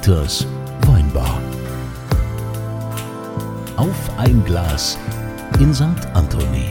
[0.00, 0.46] Dieters
[0.86, 1.42] Weinbar.
[3.76, 4.96] Auf ein Glas
[5.58, 5.84] in St.
[6.14, 6.70] Anthony.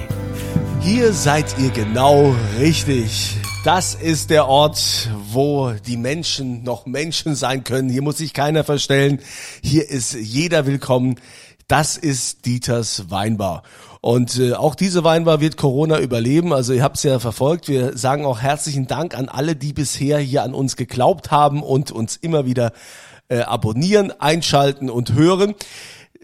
[0.82, 3.38] Hier seid ihr genau richtig.
[3.64, 7.90] Das ist der Ort, wo die Menschen noch Menschen sein können.
[7.90, 9.20] Hier muss sich keiner verstellen.
[9.62, 11.20] Hier ist jeder willkommen.
[11.68, 13.62] Das ist Dieters Weinbar.
[14.02, 16.52] Und äh, auch diese Weinbar wird Corona überleben.
[16.52, 17.68] Also ihr habt es ja verfolgt.
[17.68, 21.92] Wir sagen auch herzlichen Dank an alle, die bisher hier an uns geglaubt haben und
[21.92, 22.72] uns immer wieder
[23.30, 25.56] äh, abonnieren, einschalten und hören.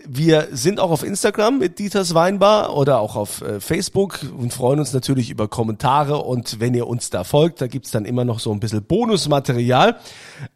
[0.08, 4.80] Wir sind auch auf Instagram mit Dieters Weinbar oder auch auf äh, Facebook und freuen
[4.80, 8.40] uns natürlich über Kommentare und wenn ihr uns da folgt, da gibt's dann immer noch
[8.40, 9.98] so ein bisschen Bonusmaterial.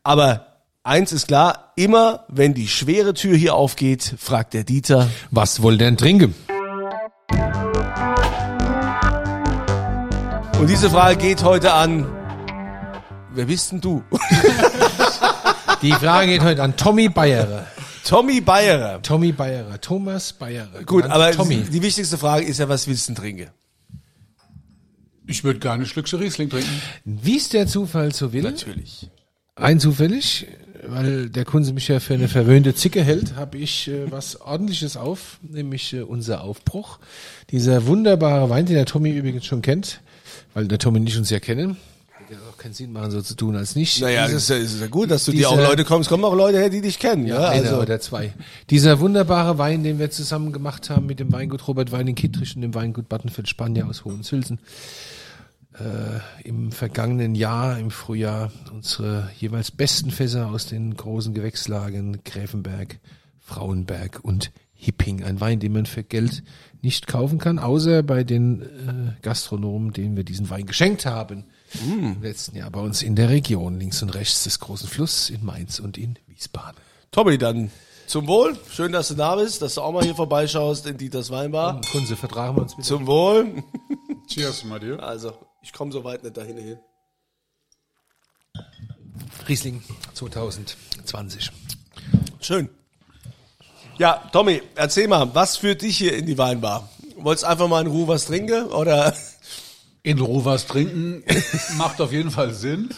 [0.03, 0.45] Aber
[0.83, 5.81] eins ist klar, immer wenn die schwere Tür hier aufgeht, fragt der Dieter, Was wollt
[5.81, 6.35] ihr denn trinken?
[10.59, 12.05] und diese Frage geht heute an,
[13.33, 14.03] wer bist denn du?
[15.81, 17.65] Die Frage geht heute an Tommy Bayerer.
[18.03, 19.01] Tommy Bayerer.
[19.01, 19.79] Tommy Bayerer.
[19.79, 20.83] Thomas Bayerer.
[20.85, 21.63] Gut, aber Tommy.
[21.71, 23.47] die wichtigste Frage ist ja, was willst du denn trinken?
[25.25, 26.81] Ich würde gerne ein Schlückchen Riesling trinken.
[27.05, 29.09] Wie es der Zufall so will, Natürlich.
[29.55, 30.47] rein zufällig,
[30.85, 34.97] weil der Kunze mich ja für eine verwöhnte Zicke hält, habe ich äh, was ordentliches
[34.97, 36.99] auf, nämlich äh, unser Aufbruch.
[37.51, 40.01] Dieser wunderbare Wein, den der Tommy übrigens schon kennt,
[40.53, 41.77] weil der Tommy nicht uns ja kennen.
[42.31, 44.01] Ja auch keinen Sinn machen, so zu tun als nicht.
[44.01, 46.09] Naja, Dieses- ist, ja, ist ja gut, dass du dir auch Leute kommst.
[46.09, 47.25] Kommen auch Leute her, die dich kennen.
[47.25, 47.79] Ja, Ja, also.
[47.81, 48.33] oder zwei.
[48.69, 52.55] Dieser wunderbare Wein, den wir zusammen gemacht haben mit dem Weingut Robert Wein in Kittrich
[52.55, 54.59] und dem Weingut Battenfeld Spanier aus Hohenzülsen.
[55.73, 62.99] Äh, Im vergangenen Jahr, im Frühjahr, unsere jeweils besten Fässer aus den großen Gewächslagen Gräfenberg,
[63.39, 65.23] Frauenberg und Hipping.
[65.23, 66.43] Ein Wein, den man für Geld
[66.81, 68.65] nicht kaufen kann, außer bei den äh,
[69.21, 71.45] Gastronomen, denen wir diesen Wein geschenkt haben.
[71.81, 75.45] Im letzten Jahr bei uns in der Region, links und rechts des großen Flusses in
[75.45, 76.79] Mainz und in Wiesbaden.
[77.11, 77.71] Tommy, dann
[78.09, 78.57] zum Wohl.
[78.71, 81.79] Schön, dass du da bist, dass du auch mal hier vorbeischaust in Dieters Weinbar.
[81.91, 82.87] Kunze, vertragen wir uns bitte.
[82.87, 83.63] Zum Wohl.
[84.27, 85.01] Cheers mal dir.
[85.03, 86.79] Also, ich komme so weit nicht dahin hin.
[89.47, 89.83] Riesling
[90.15, 91.51] 2020.
[92.41, 92.69] Schön.
[93.99, 96.89] Ja, Tommy, erzähl mal, was führt dich hier in die Weinbar?
[97.17, 99.13] Wolltest einfach mal in Ruhe was trinken oder?
[100.09, 101.23] In Ruhe was trinken
[101.77, 102.89] macht auf jeden Fall Sinn.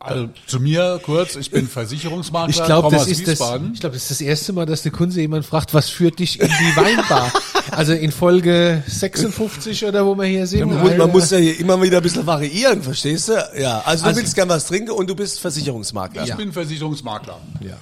[0.00, 3.72] Also, zu mir kurz, ich bin Versicherungsmakler, Ich glaube, das ist das, Wiesbaden.
[3.72, 6.38] ich glaube, das ist das erste Mal, dass der Kunze jemand fragt, was führt dich
[6.40, 7.32] in die Weinbar?
[7.70, 10.68] also in Folge 56 oder wo wir hier sind.
[10.68, 13.32] Man, muss- man muss ja hier immer wieder ein bisschen variieren, verstehst du?
[13.58, 16.24] Ja, also du willst gern was trinken und du bist Versicherungsmakler.
[16.24, 17.40] ich bin Versicherungsmakler.
[17.60, 17.78] ja.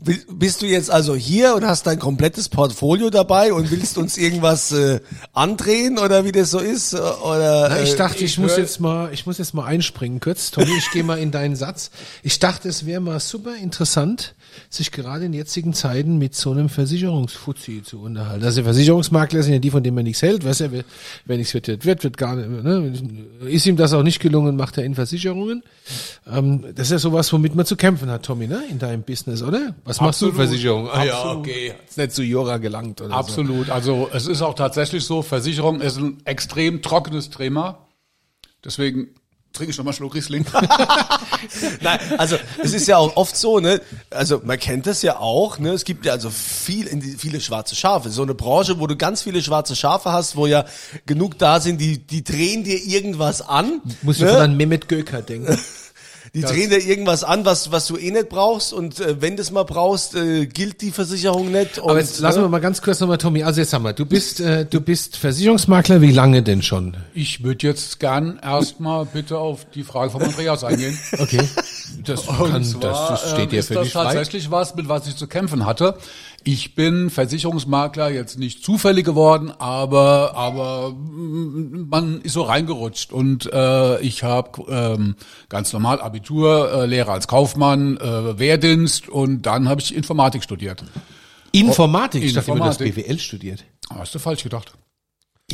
[0.00, 4.70] Bist du jetzt also hier und hast dein komplettes Portfolio dabei und willst uns irgendwas
[4.70, 5.00] äh,
[5.32, 6.92] andrehen oder wie das so ist?
[6.92, 9.64] äh, Oder, Na, ich äh, dachte, ich, ich muss jetzt mal, ich muss jetzt mal
[9.64, 10.52] einspringen kurz.
[10.52, 11.90] Tommy, ich gehe mal in deinen Satz.
[12.22, 14.36] Ich dachte, es wäre mal super interessant,
[14.70, 18.44] sich gerade in jetzigen Zeiten mit so einem Versicherungsfuzzi zu unterhalten.
[18.44, 20.44] Also Versicherungsmakler sind ja die, von denen man nichts hält.
[20.44, 20.84] Weißt du,
[21.24, 22.64] wer, nichts wird, wird, wird, gar nicht.
[22.64, 22.92] Ne?
[23.48, 25.62] Ist ihm das auch nicht gelungen, macht er in Versicherungen.
[26.26, 28.62] Ähm, das ist ja sowas, womit man zu kämpfen hat, Tommy, ne?
[28.70, 29.74] In deinem Business, oder?
[29.84, 30.34] Was machst du Absolut.
[30.36, 30.88] Versicherung?
[30.90, 31.74] Ah, ja, okay.
[31.88, 33.14] Ist nicht zu Jura gelangt oder so.
[33.14, 33.70] Absolut.
[33.70, 37.86] Also es ist auch tatsächlich so, Versicherung ist ein extrem trockenes Thema.
[38.64, 39.08] Deswegen
[39.58, 40.46] trinke ich nochmal Schluck Riesling.
[41.80, 43.80] Nein, also es ist ja auch oft so, ne?
[44.10, 45.70] Also man kennt das ja auch, ne?
[45.70, 48.10] Es gibt ja also viel, in die, viele schwarze Schafe.
[48.10, 50.64] So eine Branche, wo du ganz viele schwarze Schafe hast, wo ja
[51.06, 53.82] genug da sind, die die drehen dir irgendwas an.
[54.02, 54.30] Muss ne?
[54.30, 55.58] ich an Mehmet Göker denken.
[56.34, 59.42] Die drehen dir irgendwas an, was was du eh nicht brauchst und äh, wenn du
[59.42, 61.78] es mal brauchst, äh, gilt die Versicherung nicht.
[61.78, 62.48] Und, Aber jetzt lassen wir ne?
[62.48, 63.42] mal ganz kurz nochmal, Tommy.
[63.42, 66.00] Also jetzt haben wir, du bist, äh, du bist Versicherungsmakler.
[66.00, 66.96] Wie lange denn schon?
[67.14, 70.98] Ich würde jetzt gern erstmal bitte auf die Frage von Andreas eingehen.
[71.18, 71.48] Okay.
[72.04, 74.14] Das, kann, das, zwar, das steht ähm, dir ist völlig das frei.
[74.14, 75.96] tatsächlich was, mit was ich zu kämpfen hatte.
[76.44, 83.52] Ich bin Versicherungsmakler jetzt nicht zufällig geworden, aber aber mm, man ist so reingerutscht und
[83.52, 85.16] äh, ich habe ähm,
[85.48, 90.84] ganz normal Abitur, äh, Lehre als Kaufmann, äh, Wehrdienst und dann habe ich Informatik studiert.
[91.52, 92.22] Informatik.
[92.22, 93.06] Ich dachte, immer, du hast Informatik.
[93.06, 93.64] BWL studiert.
[93.90, 94.72] Hast du falsch gedacht?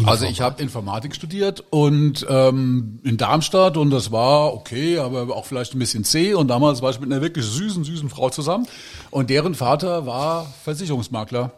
[0.02, 5.46] Also ich habe Informatik studiert und ähm, in Darmstadt und das war okay, aber auch
[5.46, 8.66] vielleicht ein bisschen zäh und damals war ich mit einer wirklich süßen, süßen Frau zusammen
[9.12, 11.52] und deren Vater war Versicherungsmakler.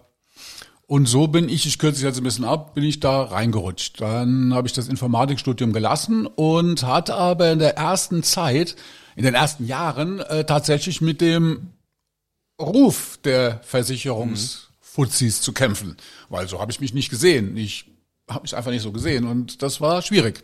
[0.87, 4.01] Und so bin ich, ich kürze es jetzt ein bisschen ab, bin ich da reingerutscht.
[4.03, 8.77] Dann habe ich das Informatikstudium gelassen und hatte aber in der ersten Zeit,
[9.17, 11.71] in den ersten Jahren äh, tatsächlich mit dem
[12.61, 15.97] Ruf der Versicherungsfuzis zu kämpfen,
[16.29, 17.57] weil so habe ich mich nicht gesehen.
[17.57, 17.96] Ich
[18.29, 20.43] habe mich einfach nicht so gesehen und das war schwierig.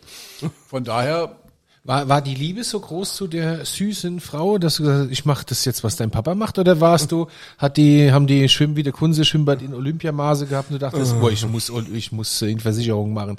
[0.67, 1.35] Von daher
[1.83, 5.25] War, war die Liebe so groß zu der süßen Frau, dass du gesagt hast, ich
[5.25, 6.57] mache das jetzt, was dein Papa macht?
[6.57, 7.27] Oder warst du,
[7.57, 11.19] hat die, haben die Schwimmen wie der Kunze Schwimmbad in Olympiamaße gehabt und du dachtest,
[11.19, 13.37] boah, ich muss, ich muss in Versicherung machen?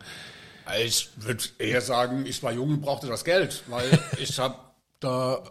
[0.85, 4.57] Ich würde eher sagen, ich war jung und brauchte das Geld, weil ich habe
[5.01, 5.43] da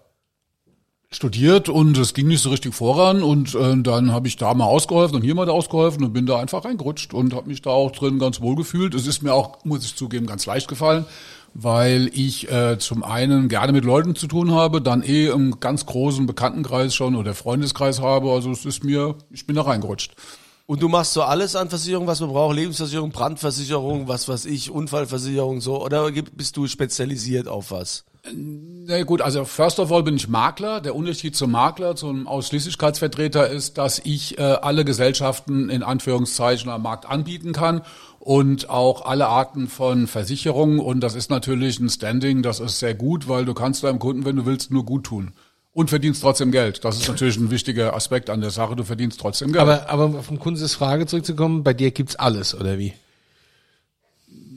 [1.15, 4.65] studiert und es ging nicht so richtig voran und äh, dann habe ich da mal
[4.65, 7.69] ausgeholfen und hier mal da ausgeholfen und bin da einfach reingerutscht und habe mich da
[7.69, 8.94] auch drin ganz wohl gefühlt.
[8.94, 11.06] Es ist mir auch, muss ich zugeben, ganz leicht gefallen,
[11.54, 15.86] weil ich äh, zum einen gerne mit Leuten zu tun habe, dann eh im ganz
[15.86, 18.31] großen Bekanntenkreis schon oder Freundeskreis habe.
[18.31, 20.16] Also es ist mir, ich bin da reingerutscht.
[20.65, 24.71] Und du machst so alles an Versicherung, was man braucht, Lebensversicherung, Brandversicherung, was weiß ich,
[24.71, 28.06] Unfallversicherung, so, oder bist du spezialisiert auf was?
[28.31, 30.80] Na gut, also first of all bin ich Makler.
[30.80, 36.83] Der Unterschied zum Makler, zum Ausschließlichkeitsvertreter ist, dass ich äh, alle Gesellschaften in Anführungszeichen am
[36.83, 37.81] Markt anbieten kann
[38.19, 40.80] und auch alle Arten von Versicherungen.
[40.80, 44.24] Und das ist natürlich ein Standing, das ist sehr gut, weil du kannst deinem Kunden,
[44.24, 45.33] wenn du willst, nur gut tun.
[45.74, 46.86] Und verdienst trotzdem Geld.
[46.86, 48.75] Das ist natürlich ein wichtiger Aspekt an der Sache.
[48.75, 49.62] Du verdienst trotzdem Geld.
[49.62, 52.94] Aber, aber auf den Kunzes Frage zurückzukommen, bei dir gibt's alles, oder wie?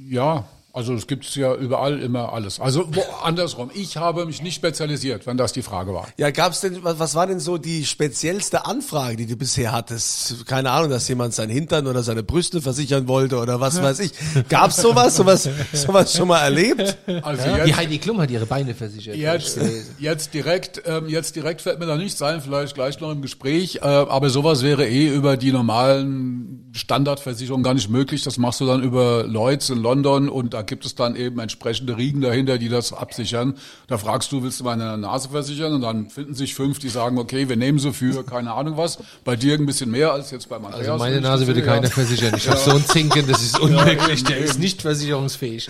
[0.08, 2.60] Ja, also es gibt ja überall immer alles.
[2.60, 6.06] Also wo, andersrum, ich habe mich nicht spezialisiert, wenn das die Frage war.
[6.18, 10.46] Ja, gab's denn, was, was war denn so die speziellste Anfrage, die du bisher hattest?
[10.46, 14.12] Keine Ahnung, dass jemand sein Hintern oder seine Brüste versichern wollte oder was weiß ich.
[14.50, 16.98] Gab's sowas, sowas, sowas schon mal erlebt?
[17.22, 17.56] Also Ja?
[17.56, 19.16] jetzt, Die Heidi Klum hat ihre Beine versichert.
[19.16, 19.58] Jetzt,
[19.98, 23.76] jetzt direkt, ähm, jetzt direkt fällt mir da nichts ein, vielleicht gleich noch im Gespräch,
[23.76, 26.35] äh, aber sowas wäre eh über die normalen
[26.76, 28.22] Standardversicherungen gar nicht möglich.
[28.22, 31.96] Das machst du dann über Lloyds in London und da gibt es dann eben entsprechende
[31.96, 33.54] Riegen dahinter, die das absichern.
[33.88, 35.74] Da fragst du, willst du meine Nase versichern?
[35.74, 38.98] Und dann finden sich fünf, die sagen, okay, wir nehmen sie für keine Ahnung was.
[39.24, 40.88] Bei dir ein bisschen mehr als jetzt bei Andreas.
[40.88, 41.90] Also meine Nase würde keiner ja.
[41.90, 42.34] versichern.
[42.36, 44.20] Ich habe so ein Zinken, das ist unmöglich.
[44.20, 45.68] eben, Der ist nicht versicherungsfähig.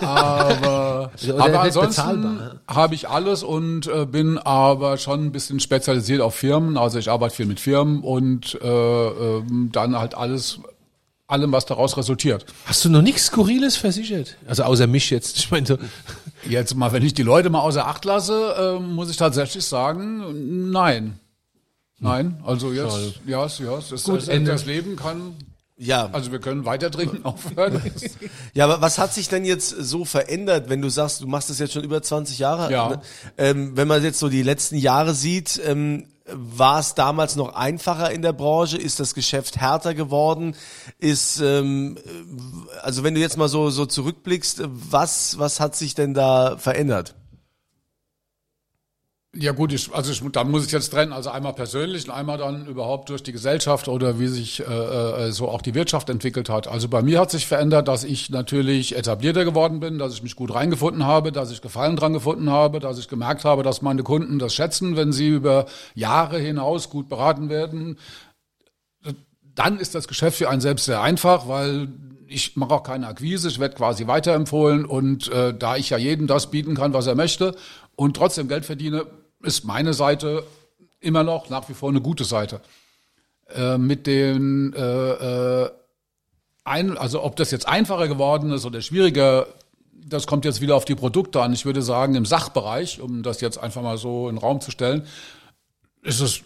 [0.00, 6.20] Aber, Oder aber ansonsten habe ich alles und äh, bin aber schon ein bisschen spezialisiert
[6.20, 6.76] auf Firmen.
[6.76, 10.43] Also ich arbeite viel mit Firmen und äh, ähm, dann halt alles,
[11.26, 12.46] allem, was daraus resultiert.
[12.66, 14.36] Hast du noch nichts Skurriles versichert?
[14.46, 15.38] Also außer mich jetzt.
[15.38, 15.78] Ich meine, so,
[16.48, 20.70] Jetzt mal, wenn ich die Leute mal außer Acht lasse, äh, muss ich tatsächlich sagen,
[20.70, 21.18] nein.
[22.00, 24.50] Nein, also jetzt, ja, ja, es ist, Gut, Ende.
[24.50, 25.36] das Leben kann,
[25.78, 26.10] Ja.
[26.12, 27.80] also wir können weiter trinken, aufhören.
[28.52, 31.58] Ja, aber was hat sich denn jetzt so verändert, wenn du sagst, du machst das
[31.60, 32.70] jetzt schon über 20 Jahre?
[32.70, 32.88] Ja.
[32.90, 33.02] Ne?
[33.38, 38.10] Ähm, wenn man jetzt so die letzten Jahre sieht, ähm, war es damals noch einfacher
[38.10, 38.78] in der Branche?
[38.78, 40.56] Ist das Geschäft härter geworden?
[40.98, 41.98] Ist ähm,
[42.82, 47.14] also wenn du jetzt mal so so zurückblickst, was was hat sich denn da verändert?
[49.36, 52.38] Ja gut, ich, also ich, da muss ich jetzt trennen, also einmal persönlich und einmal
[52.38, 56.48] dann überhaupt durch die Gesellschaft oder wie sich äh, äh, so auch die Wirtschaft entwickelt
[56.48, 56.68] hat.
[56.68, 60.36] Also bei mir hat sich verändert, dass ich natürlich etablierter geworden bin, dass ich mich
[60.36, 64.04] gut reingefunden habe, dass ich Gefallen dran gefunden habe, dass ich gemerkt habe, dass meine
[64.04, 67.98] Kunden das schätzen, wenn sie über Jahre hinaus gut beraten werden.
[69.56, 71.88] Dann ist das Geschäft für einen selbst sehr einfach, weil
[72.28, 76.26] ich mache auch keine Akquise, ich werde quasi weiterempfohlen und äh, da ich ja jedem
[76.26, 77.54] das bieten kann, was er möchte
[77.96, 79.06] und trotzdem Geld verdiene,
[79.44, 80.44] ist meine Seite
[81.00, 82.60] immer noch nach wie vor eine gute Seite.
[83.54, 85.70] Äh, mit den äh, äh,
[86.64, 89.46] ein, also ob das jetzt einfacher geworden ist oder schwieriger,
[89.92, 91.52] das kommt jetzt wieder auf die Produkte an.
[91.52, 94.70] Ich würde sagen, im Sachbereich, um das jetzt einfach mal so in den Raum zu
[94.70, 95.06] stellen,
[96.02, 96.42] ist es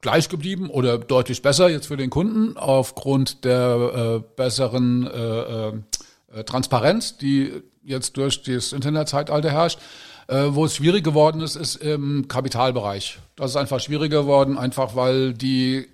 [0.00, 6.44] gleich geblieben oder deutlich besser jetzt für den Kunden aufgrund der äh, besseren äh, äh,
[6.44, 9.78] Transparenz, die jetzt durch das Internetzeitalter herrscht.
[10.26, 13.18] Äh, wo es schwierig geworden ist, ist im Kapitalbereich.
[13.36, 15.88] Das ist einfach schwieriger geworden, einfach weil die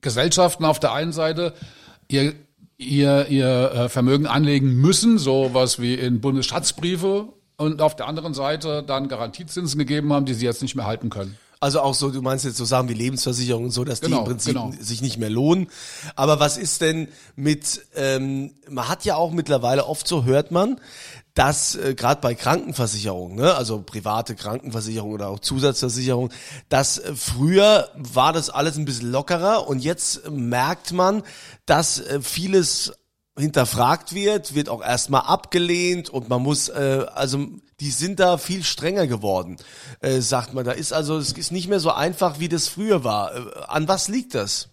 [0.00, 1.54] Gesellschaften auf der einen Seite
[2.08, 2.34] ihr,
[2.76, 8.82] ihr, ihr äh, Vermögen anlegen müssen, sowas wie in Bundesschatzbriefe, und auf der anderen Seite
[8.82, 11.38] dann Garantiezinsen gegeben haben, die sie jetzt nicht mehr halten können.
[11.58, 14.20] Also auch so, du meinst jetzt so Sachen wie Lebensversicherung und so, dass die Genau,
[14.20, 14.72] im Prinzip genau.
[14.78, 15.68] sich nicht mehr lohnen.
[16.14, 20.78] Aber was ist denn mit, ähm, man hat ja auch mittlerweile, oft so hört man,
[21.36, 26.30] dass äh, gerade bei Krankenversicherungen, ne, also private Krankenversicherung oder auch Zusatzversicherung,
[26.70, 31.22] dass äh, früher war das alles ein bisschen lockerer und jetzt merkt man,
[31.66, 32.94] dass äh, vieles
[33.38, 37.46] hinterfragt wird, wird auch erstmal abgelehnt und man muss, äh, also
[37.80, 39.58] die sind da viel strenger geworden,
[40.00, 40.64] äh, sagt man.
[40.64, 43.36] Da ist also, es ist nicht mehr so einfach, wie das früher war.
[43.36, 44.70] Äh, an was liegt das?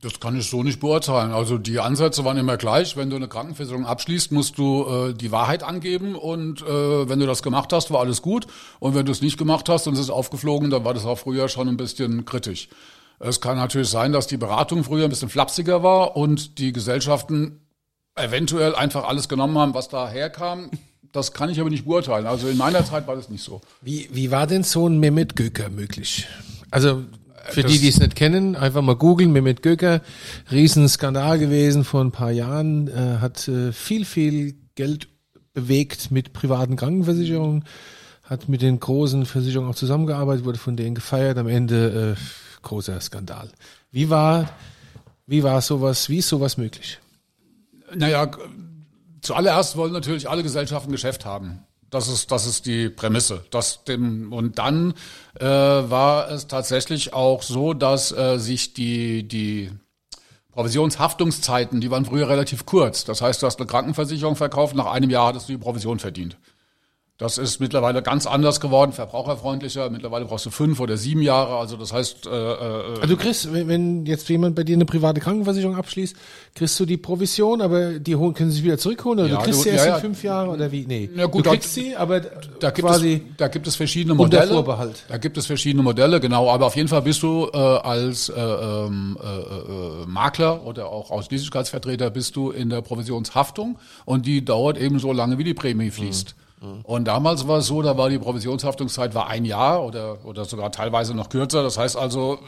[0.00, 1.32] Das kann ich so nicht beurteilen.
[1.32, 2.96] Also die Ansätze waren immer gleich.
[2.96, 7.26] Wenn du eine Krankenversicherung abschließt, musst du äh, die Wahrheit angeben und äh, wenn du
[7.26, 8.46] das gemacht hast, war alles gut.
[8.80, 11.18] Und wenn du es nicht gemacht hast und es ist aufgeflogen, dann war das auch
[11.18, 12.68] früher schon ein bisschen kritisch.
[13.18, 17.60] Es kann natürlich sein, dass die Beratung früher ein bisschen flapsiger war und die Gesellschaften
[18.14, 20.70] eventuell einfach alles genommen haben, was da herkam.
[21.12, 22.26] das kann ich aber nicht beurteilen.
[22.26, 23.60] Also in meiner Zeit war das nicht so.
[23.82, 26.26] Wie, wie war denn so ein Mehmet Göker möglich?
[26.70, 27.04] Also
[27.50, 30.00] für die, die es nicht kennen, einfach mal googeln, Mehmet Göker,
[30.50, 35.08] Riesenskandal gewesen vor ein paar Jahren, äh, hat äh, viel, viel Geld
[35.54, 37.64] bewegt mit privaten Krankenversicherungen,
[38.24, 43.00] hat mit den großen Versicherungen auch zusammengearbeitet, wurde von denen gefeiert, am Ende äh, großer
[43.00, 43.50] Skandal.
[43.90, 44.48] Wie war,
[45.26, 46.98] wie war sowas, wie ist sowas möglich?
[47.94, 48.30] Naja,
[49.20, 51.64] zuallererst wollen natürlich alle Gesellschaften Geschäft haben.
[51.92, 53.44] Das ist, das ist die Prämisse.
[53.50, 54.94] Das dem, und dann
[55.38, 59.70] äh, war es tatsächlich auch so, dass äh, sich die, die
[60.52, 63.04] Provisionshaftungszeiten, die waren früher relativ kurz.
[63.04, 66.38] Das heißt, du hast eine Krankenversicherung verkauft, nach einem Jahr hattest du die Provision verdient.
[67.22, 69.88] Das ist mittlerweile ganz anders geworden, verbraucherfreundlicher.
[69.90, 71.56] Mittlerweile brauchst du fünf oder sieben Jahre.
[71.56, 72.26] Also das heißt.
[72.26, 76.16] Äh, äh, also du kriegst, wenn, wenn jetzt jemand bei dir eine private Krankenversicherung abschließt,
[76.54, 79.44] kriegst du die Provision, aber die holen, können sie sich wieder zurückholen oder Ja, du
[79.44, 80.84] kriegst du- sie erst ja, in fünf Jahren oder wie?
[80.86, 81.10] Nee.
[81.16, 84.12] Ja, gut, du da- kriegst sie, aber da gibt, quasi es, da gibt es verschiedene
[84.14, 84.52] unter Modelle.
[84.54, 85.04] Vorbehalt.
[85.08, 86.50] Da gibt es verschiedene Modelle, genau.
[86.50, 91.10] Aber auf jeden Fall bist du äh, als äh, ähm, äh, äh, Makler oder auch
[91.10, 95.90] Ausschließlichkeitsvertreter bist du in der Provisionshaftung und die dauert eben so lange, wie die Prämie
[95.90, 96.34] fließt.
[96.84, 100.70] Und damals war es so, da war die Provisionshaftungszeit war ein Jahr oder, oder sogar
[100.70, 101.62] teilweise noch kürzer.
[101.62, 102.38] Das heißt also,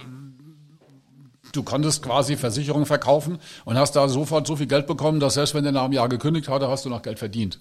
[1.53, 5.55] du konntest quasi Versicherungen verkaufen und hast da sofort so viel Geld bekommen, dass selbst
[5.55, 7.59] wenn der nach einem Jahr gekündigt hatte, hast du noch Geld verdient.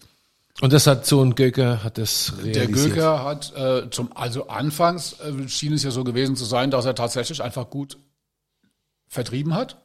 [0.62, 2.96] und das hat so ein Göker hat das Der realisiert.
[2.96, 6.86] Göker hat äh, zum, also anfangs äh, schien es ja so gewesen zu sein, dass
[6.86, 7.98] er tatsächlich einfach gut
[9.08, 9.78] vertrieben hat.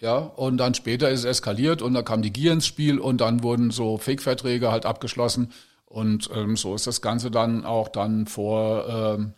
[0.00, 3.20] Ja, und dann später ist es eskaliert und da kam die Gier ins Spiel und
[3.20, 5.52] dann wurden so Fake-Verträge halt abgeschlossen
[5.94, 9.34] und ähm, so ist das Ganze dann auch dann vor, ähm,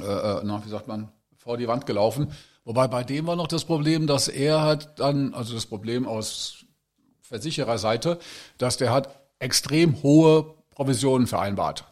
[0.00, 2.32] äh, äh, na, wie sagt man, vor die Wand gelaufen.
[2.64, 6.64] Wobei bei dem war noch das Problem, dass er hat dann, also das Problem aus
[7.20, 8.18] Versichererseite,
[8.58, 9.08] dass der hat
[9.38, 11.84] extrem hohe Provisionen vereinbart.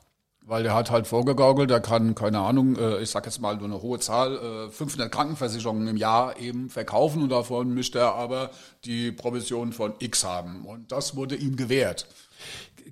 [0.44, 3.66] Weil der hat halt vorgegaukelt, der kann, keine Ahnung, äh, ich sag jetzt mal nur
[3.66, 8.50] eine hohe Zahl, äh, 500 Krankenversicherungen im Jahr eben verkaufen und davon mischt er aber
[8.84, 10.64] die Provision von X haben.
[10.64, 12.08] Und das wurde ihm gewährt.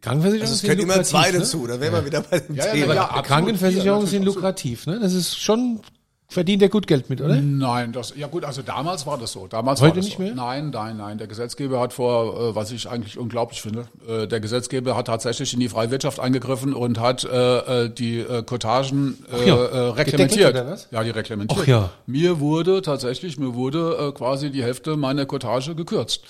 [0.01, 1.39] Krankenversicherungen Also es sind können immer lukrativ, zwei ne?
[1.39, 2.95] dazu, da wären wir wieder bei dem Ja, ja, Thema.
[2.95, 3.23] ja,
[3.85, 4.99] Ja, sind lukrativ, ne?
[5.01, 5.81] Das ist schon
[6.31, 7.35] verdient er gut Geld mit, oder?
[7.37, 9.49] Nein, das ja gut, also damals war das so.
[9.49, 10.23] Damals Heute war das nicht so.
[10.23, 10.35] mehr?
[10.35, 11.19] Nein, nein, nein.
[11.19, 15.53] Der Gesetzgeber hat vor, äh, was ich eigentlich unglaublich finde, äh, der Gesetzgeber hat tatsächlich
[15.53, 19.57] in die freie Wirtschaft eingegriffen und hat äh, äh, die äh, Kotagen äh, ja.
[19.57, 20.07] äh, reglementiert.
[20.49, 20.89] Gedeckelt oder was?
[20.93, 21.61] Ja, die reglementiert.
[21.63, 21.91] Ach ja.
[22.07, 26.23] Mir wurde tatsächlich, mir wurde äh, quasi die Hälfte meiner Kotage gekürzt.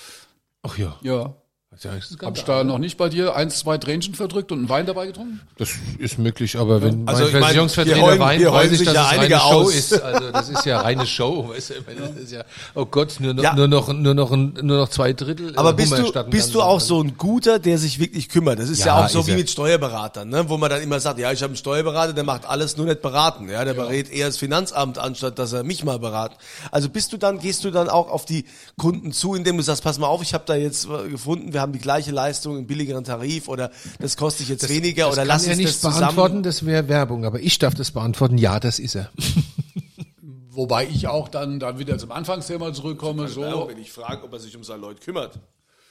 [0.62, 0.96] Ach ja.
[1.02, 1.34] Ja.
[1.72, 4.68] Das ist, Hab ich da noch nicht bei dir eins, zwei Tränchen verdrückt und einen
[4.68, 5.40] Wein dabei getrunken?
[5.56, 9.08] das ist möglich, aber wenn Also mein Versicherungsvertreter heulen- heulen weiß ich, dass ja es
[9.18, 9.74] einige reine Show aus.
[9.76, 10.02] ist.
[10.02, 11.74] Also das ist ja reine Show, weißt du?
[11.96, 12.42] Das ist ja,
[12.74, 13.54] oh Gott, nur noch, Ja.
[13.54, 15.52] nur noch, nur noch, nur noch zwei Drittel.
[15.56, 18.58] Aber äh, bist Hummer du, bist du auch so ein Guter, der sich wirklich kümmert?
[18.58, 20.48] Das ist ja, Ja, auch so wie mit Steuerberatern, ne?
[20.48, 23.00] wo man dann immer sagt, ja, ich habe einen Steuerberater, der macht alles nur nicht
[23.00, 23.48] beraten.
[23.48, 26.34] Ja, der berät eher das Finanzamt, anstatt dass er mich mal beraten.
[26.72, 28.44] Also bist du dann, gehst du dann auch auf die
[28.76, 31.60] Kunden zu, indem du sagst, pass mal auf, ich habe da jetzt äh, gefunden, wir
[31.60, 35.46] haben die gleiche Leistung, einen billigeren Tarif oder das kostet jetzt weniger das oder lass
[35.46, 36.00] uns nicht das zusammen.
[36.00, 38.38] beantworten, das wäre Werbung, aber ich darf das beantworten.
[38.38, 39.10] Ja, das ist er.
[40.50, 43.28] Wobei ich auch dann, dann wieder zum Anfangsthema zurückkomme.
[43.28, 45.38] So, wenn ich frage, ob er sich um seine Leute kümmert.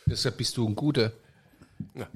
[0.05, 1.12] Deshalb bist du ein Guter.
[1.95, 2.07] Ja.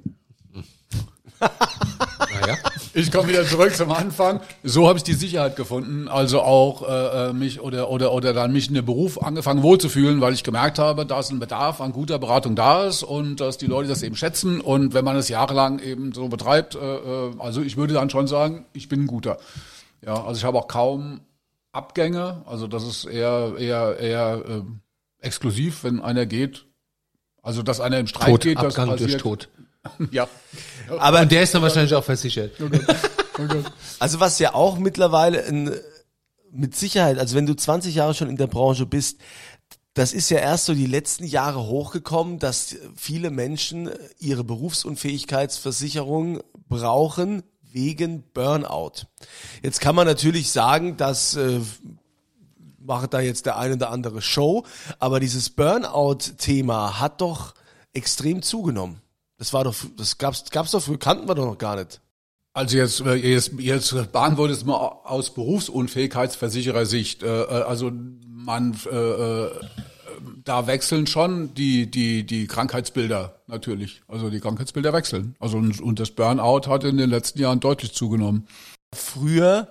[2.41, 2.57] Naja.
[2.93, 4.39] Ich komme wieder zurück zum Anfang.
[4.63, 8.53] So habe ich die Sicherheit gefunden, also auch äh, äh, mich oder oder oder dann
[8.53, 12.19] mich in dem Beruf angefangen wohlzufühlen, weil ich gemerkt habe, dass ein Bedarf an guter
[12.19, 15.79] Beratung da ist und dass die Leute das eben schätzen und wenn man es jahrelang
[15.79, 19.37] eben so betreibt, äh, äh, also ich würde dann schon sagen, ich bin ein guter.
[20.05, 21.21] Ja, also ich habe auch kaum
[21.71, 24.61] Abgänge, also das ist eher eher eher äh,
[25.25, 26.65] exklusiv, wenn einer geht.
[27.41, 29.21] Also dass einer im Streik Tod, geht, das Abgang durch passiert.
[29.21, 29.49] Tod.
[30.11, 30.27] Ja.
[30.99, 32.53] Aber Und der ist dann wahrscheinlich auch versichert.
[33.99, 35.71] Also was ja auch mittlerweile ein,
[36.51, 39.19] mit Sicherheit, also wenn du 20 Jahre schon in der Branche bist,
[39.93, 47.43] das ist ja erst so die letzten Jahre hochgekommen, dass viele Menschen ihre Berufsunfähigkeitsversicherung brauchen
[47.61, 49.07] wegen Burnout.
[49.61, 51.59] Jetzt kann man natürlich sagen, dass äh,
[52.79, 54.65] macht da jetzt der eine oder andere Show,
[54.99, 57.53] aber dieses Burnout-Thema hat doch
[57.93, 59.01] extrem zugenommen.
[59.37, 61.99] Das war doch, das gab's, gab's doch früher, kannten wir doch noch gar nicht.
[62.53, 67.23] Also jetzt, äh, jetzt, jetzt beantwortet es mal aus Berufsunfähigkeitsversicherersicht.
[67.23, 67.91] Äh, äh, Also
[68.27, 69.51] man, äh, äh,
[70.43, 74.03] da wechseln schon die, die, die Krankheitsbilder natürlich.
[74.07, 75.35] Also die Krankheitsbilder wechseln.
[75.39, 78.47] Also und, und das Burnout hat in den letzten Jahren deutlich zugenommen.
[78.93, 79.67] früher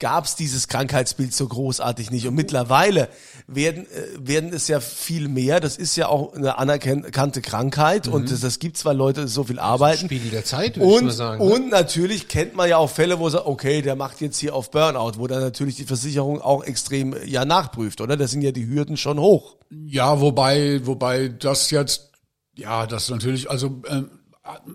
[0.00, 2.26] gab es dieses Krankheitsbild so großartig nicht.
[2.26, 3.08] Und mittlerweile
[3.46, 5.60] werden, äh, werden es ja viel mehr.
[5.60, 9.44] Das ist ja auch eine anerkannte Krankheit und das, das gibt zwar Leute, die so
[9.44, 10.06] viel arbeiten.
[10.06, 11.46] Spiegel der Zeit, würde ich Und, mal sagen.
[11.46, 11.54] ne?
[11.54, 14.70] und natürlich kennt man ja auch Fälle, wo sagt, okay, der macht jetzt hier auf
[14.70, 18.16] Burnout, wo dann natürlich die Versicherung auch extrem ja nachprüft, oder?
[18.16, 19.56] Da sind ja die Hürden schon hoch.
[19.70, 22.10] Ja, wobei, wobei das jetzt,
[22.56, 24.10] ja, das natürlich, also ähm,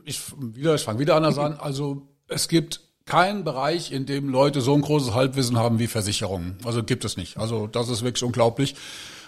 [0.06, 1.58] ich wieder, ich fange wieder anders an.
[1.60, 6.58] Also es gibt keinen Bereich, in dem Leute so ein großes Halbwissen haben wie Versicherungen.
[6.64, 7.38] Also gibt es nicht.
[7.38, 8.76] Also das ist wirklich unglaublich.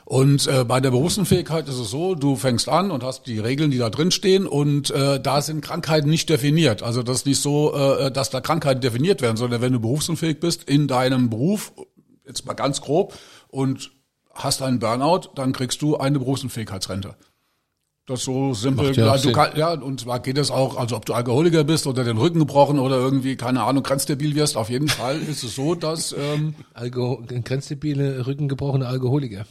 [0.06, 3.72] Und äh, bei der Berufsunfähigkeit ist es so, du fängst an und hast die Regeln,
[3.72, 6.84] die da drin stehen und äh, da sind Krankheiten nicht definiert.
[6.84, 10.40] Also das ist nicht so, äh, dass da Krankheiten definiert werden, sondern wenn du berufsunfähig
[10.40, 11.74] bist in deinem Beruf,
[12.26, 13.14] jetzt mal ganz grob,
[13.48, 13.92] und
[14.34, 17.16] hast einen Burnout, dann kriegst du eine Berufsunfähigkeitsrente.
[18.12, 18.94] Das ist so simpel.
[18.94, 22.04] Ja du kann, ja, und zwar geht es auch, also ob du Alkoholiker bist oder
[22.04, 25.76] den Rücken gebrochen oder irgendwie, keine Ahnung, grenzdebil wirst, auf jeden Fall ist es so,
[25.76, 29.46] dass ähm, Alko grenzdebile, rückengebrochene Alkoholiker.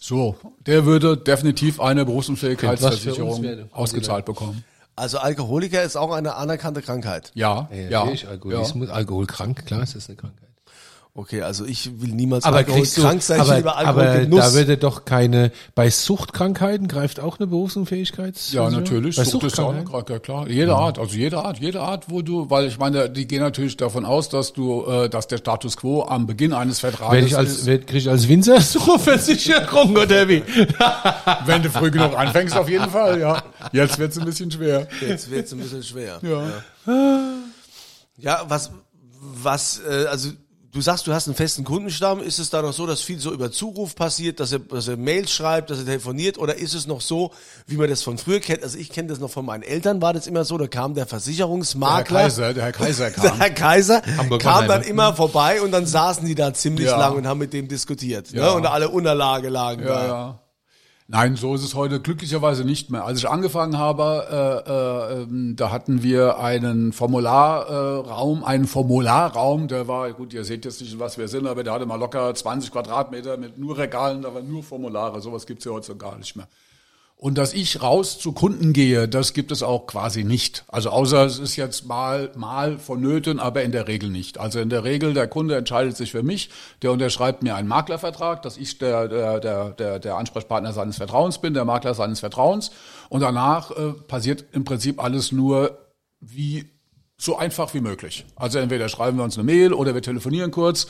[0.00, 4.64] so, der würde definitiv eine Berufsunfähigkeitsversicherung ausgezahlt bekommen.
[4.96, 7.30] Also Alkoholiker ist auch eine anerkannte Krankheit.
[7.34, 8.30] Ja, Ja, ja, natürlich, ja.
[8.30, 10.48] Alkoholismus, alkoholkrank, klar, ist das eine Krankheit.
[11.14, 14.00] Okay, also ich will niemals Aber kriegst du, krank sein, ich aber, will über aber
[14.00, 14.40] Alkoholgenuss.
[14.40, 18.34] da würde doch keine, bei Suchtkrankheiten greift auch eine Berufsunfähigkeit?
[18.50, 19.16] Ja, natürlich.
[19.16, 19.84] Bei Sucht ist ja auch eine?
[19.84, 20.48] Krankheit, klar.
[20.48, 23.76] Jede Art, also jede Art, jede Art, wo du, weil ich meine, die gehen natürlich
[23.76, 27.36] davon aus, dass du, äh, dass der Status quo am Beginn eines Vertrages Werde ich
[27.36, 27.66] als, ist.
[27.66, 30.42] werd, krieg ich als Winzer so Versicherung oder wie?
[31.44, 33.42] Wenn du früh genug anfängst, auf jeden Fall, ja.
[33.72, 34.88] Jetzt wird's ein bisschen schwer.
[35.06, 36.20] Jetzt wird's ein bisschen schwer.
[36.22, 37.42] Ja.
[38.16, 38.70] Ja, was,
[39.20, 40.30] was, äh, also
[40.72, 42.20] du sagst, du hast einen festen Kundenstamm.
[42.20, 44.96] Ist es da noch so, dass viel so über Zuruf passiert, dass er, dass er
[44.96, 46.38] Mails schreibt, dass er telefoniert?
[46.38, 47.30] Oder ist es noch so,
[47.66, 48.62] wie man das von früher kennt?
[48.62, 51.04] Also ich kenne das noch von meinen Eltern, war das immer so, da kam der
[51.04, 52.20] Der Herr Versicherungsmakler.
[52.22, 53.38] Kaiser, der Herr Kaiser Der kam.
[53.38, 56.98] Herr Kaiser Hamburg kam dann immer vorbei und dann saßen die da ziemlich Ja.
[56.98, 58.32] lang und haben mit dem diskutiert.
[58.32, 58.40] Ne?
[58.40, 58.50] Ja.
[58.52, 60.06] Und alle Unterlage lagen Ja, da.
[60.06, 60.38] ja.
[61.08, 63.04] Nein, so ist es heute glücklicherweise nicht mehr.
[63.04, 69.68] Als ich angefangen habe, äh, äh, ähm, da hatten wir einen Formularraum, äh, einen Formularraum,
[69.68, 72.32] der war, gut, ihr seht jetzt nicht, was wir sind, aber der hatte mal locker
[72.32, 75.20] 20 Quadratmeter mit nur Regalen, da waren nur Formulare.
[75.20, 76.48] Sowas gibt's ja heute so gar nicht mehr.
[77.22, 80.64] Und dass ich raus zu Kunden gehe, das gibt es auch quasi nicht.
[80.66, 84.38] Also außer es ist jetzt mal, mal vonnöten, aber in der Regel nicht.
[84.38, 86.50] Also in der Regel, der Kunde entscheidet sich für mich,
[86.82, 91.38] der unterschreibt mir einen Maklervertrag, dass ich der, der, der, der, der Ansprechpartner seines Vertrauens
[91.38, 92.72] bin, der Makler seines Vertrauens.
[93.08, 95.78] Und danach äh, passiert im Prinzip alles nur
[96.18, 96.72] wie
[97.16, 98.24] so einfach wie möglich.
[98.34, 100.88] Also entweder schreiben wir uns eine Mail oder wir telefonieren kurz.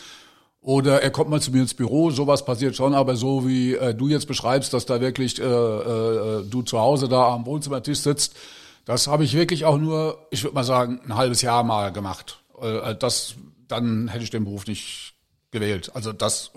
[0.62, 3.94] Oder er kommt mal zu mir ins Büro, sowas passiert schon, aber so wie äh,
[3.94, 8.36] du jetzt beschreibst, dass da wirklich äh, äh, du zu Hause da am Wohnzimmertisch sitzt,
[8.84, 12.40] das habe ich wirklich auch nur, ich würde mal sagen, ein halbes Jahr mal gemacht.
[12.60, 13.34] Äh, das,
[13.66, 15.14] dann hätte ich den Beruf nicht
[15.50, 15.90] gewählt.
[15.94, 16.52] Also das,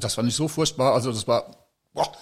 [0.00, 0.92] das fand ich so furchtbar.
[0.92, 1.56] Also das war,
[1.94, 2.12] boah,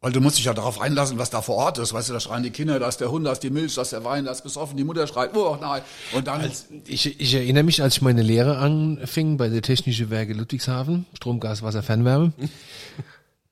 [0.00, 1.92] weil du musst dich ja darauf einlassen, was da vor Ort ist.
[1.92, 3.82] Weißt du, da schreien die Kinder, da ist der Hund, da ist die Milch, da
[3.82, 5.82] ist der Wein, da ist besoffen, die Mutter schreit, oh nein.
[6.14, 6.50] Und dann,
[6.86, 11.40] Ich, ich erinnere mich, als ich meine Lehre anfing bei der Technische Werke Ludwigshafen, Strom,
[11.40, 12.32] Gas, Wasser, Fernwärme.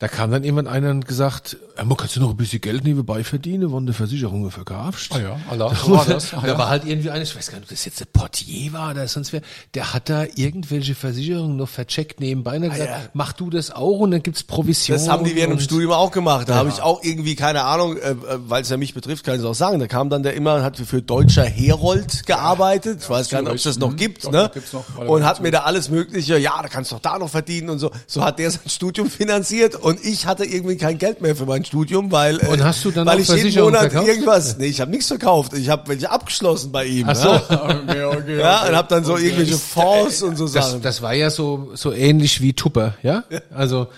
[0.01, 2.83] Da kam dann jemand einer und gesagt, ja, man kannst du noch ein bisschen Geld
[2.85, 5.13] nebenbei verdienen, wenn du Versicherungen verkaufst.
[5.15, 6.35] ah ja, Allah, so war das.
[6.35, 6.59] Ah, da ja.
[6.59, 9.07] war halt irgendwie einer, ich weiß gar nicht, ob das jetzt der Portier war oder
[9.07, 9.41] sonst wer,
[9.75, 13.09] der hat da irgendwelche Versicherungen noch vercheckt nebenbei und hat gesagt, ja.
[13.13, 14.97] mach du das auch und dann gibt's Provision.
[14.97, 16.49] Das haben die während dem Studium auch gemacht.
[16.49, 19.35] Da habe ich auch irgendwie, keine Ahnung, äh, äh, weil es ja mich betrifft, kann
[19.35, 19.79] ich es auch sagen.
[19.79, 23.01] Da kam dann der immer, hat für Deutscher Herold gearbeitet.
[23.03, 24.51] Ich weiß gar nicht, ob es das noch gibt, Doch, ne?
[24.73, 24.99] noch.
[25.07, 27.79] Und hat mir da alles Mögliche, ja, da kannst du doch da noch verdienen und
[27.79, 27.91] so.
[28.07, 31.65] So hat der sein Studium finanziert und ich hatte irgendwie kein Geld mehr für mein
[31.65, 34.09] Studium, weil, äh, Und hast du dann weil ich jeden Monat verkauft?
[34.09, 35.53] irgendwas, nee, ich habe nichts verkauft.
[35.55, 37.07] Ich habe welche abgeschlossen bei ihm.
[37.09, 37.29] Ach so.
[37.33, 37.41] ne?
[37.51, 38.69] Okay, okay, Ja, okay.
[38.71, 40.83] und habe dann so irgendwelche Fonds und so Das, Sachen.
[40.83, 43.25] das war ja so, so ähnlich wie Tupper, ja?
[43.55, 43.89] Also,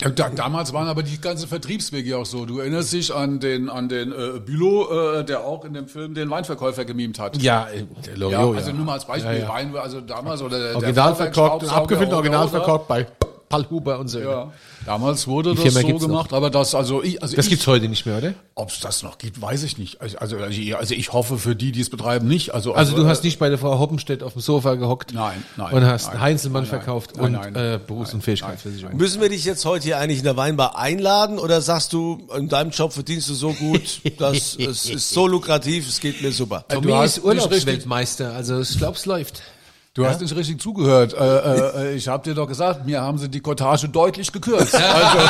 [0.00, 2.46] Ja, da, damals waren aber die ganzen Vertriebswege auch so.
[2.46, 4.86] Du erinnerst dich an den an den äh, Bülow,
[5.18, 7.36] äh, der auch in dem Film den Weinverkäufer gemimt hat.
[7.42, 9.48] ja, äh, der Ja, Loriot, also nur mal als Beispiel, Ja, ja.
[9.48, 13.06] Wein, also damals oder der Original der verkauft, oder- original verkauft bei
[13.48, 14.18] Paul Huber und so.
[14.20, 14.52] Ja,
[14.86, 16.08] damals wurde Die das so gibt's noch.
[16.08, 18.34] gemacht, aber das also ich also Das ich, gibt's heute nicht mehr, oder?
[18.54, 20.00] ob es das noch gibt, weiß ich nicht.
[20.00, 22.52] Also also also ich- also ich hoffe für die, die es betreiben, nicht.
[22.54, 25.42] Also Also du äh, hast nicht bei der Frau Hoppenstedt auf dem Sofa gehockt Nein,
[25.56, 28.96] nein, und hast nein, Heinzelmann nein, verkauft nein, und nein, äh, Berufs- und Fähigkeitsversicherung.
[28.96, 32.48] Müssen wir dich jetzt heute hier eigentlich in der Weinbar einladen oder sagst du, in
[32.48, 36.64] deinem Job verdienst du so gut, dass es ist so lukrativ, es geht mir super?
[36.68, 39.42] Tommy du hast ist Urlaubsweltmeister, also ich glaube, es läuft.
[39.98, 41.12] Du hast nicht richtig zugehört.
[41.12, 44.78] Äh, äh, ich habe dir doch gesagt, mir haben sie die Cottage deutlich gekürzt.
[44.98, 45.18] Also,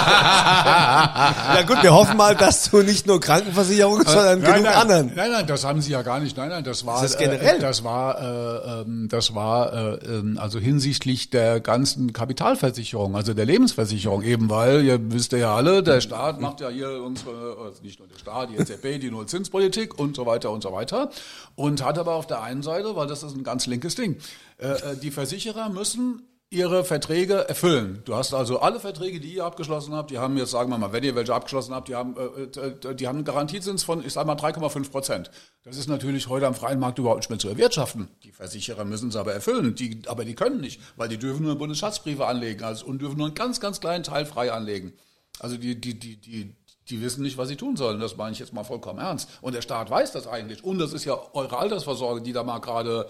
[1.59, 5.13] Ja gut, wir hoffen mal, dass du nicht nur Krankenversicherung, sondern nein, genug nein, anderen.
[5.15, 6.37] Nein, nein, das haben sie ja gar nicht.
[6.37, 7.57] Nein, nein, das war Das generell.
[7.57, 13.35] Äh, das war äh, ähm, das war äh, ähm, also hinsichtlich der ganzen Kapitalversicherung, also
[13.35, 17.83] der Lebensversicherung eben, weil ihr wisst ja alle, der Staat macht ja hier unsere also
[17.83, 21.11] nicht nur der Staat, die EZB, die Nullzinspolitik und so weiter und so weiter
[21.57, 24.17] und hat aber auf der einen Seite, weil das ist ein ganz linkes Ding,
[24.59, 28.01] äh, äh, die Versicherer müssen ihre Verträge erfüllen.
[28.07, 30.93] Du hast also alle Verträge, die ihr abgeschlossen habt, die haben jetzt, sagen wir mal,
[30.93, 34.27] wenn ihr welche abgeschlossen habt, die haben, äh, die haben einen Garantiezins von, ich sag
[34.27, 35.31] mal, 3,5 Prozent.
[35.63, 38.09] Das ist natürlich heute am freien Markt überhaupt nicht mehr zu erwirtschaften.
[38.23, 41.59] Die Versicherer müssen es aber erfüllen, die, aber die können nicht, weil die dürfen nur
[41.59, 44.95] Bundesschatzbriefe anlegen also, und dürfen nur einen ganz, ganz kleinen Teil frei anlegen.
[45.41, 46.57] Also die, die, die, die,
[46.89, 48.01] die wissen nicht, was sie tun sollen.
[48.01, 49.29] Das meine ich jetzt mal vollkommen ernst.
[49.43, 50.65] Und der Staat weiß das eigentlich.
[50.65, 53.07] Und das ist ja eure Altersvorsorge, die da mal gerade